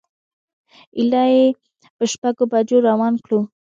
ایله 0.97 1.23
یې 1.35 1.45
په 1.95 2.03
شپږو 2.11 2.43
بجو 2.51 2.77
روان 2.89 3.13
کړو. 3.23 3.39